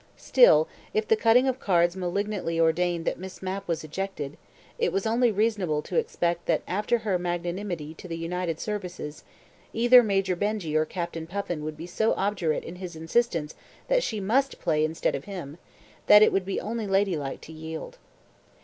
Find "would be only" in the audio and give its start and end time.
16.33-16.87